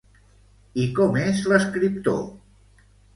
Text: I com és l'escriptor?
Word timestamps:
I 0.83 0.85
com 0.99 1.19
és 1.23 1.41
l'escriptor? 1.51 2.17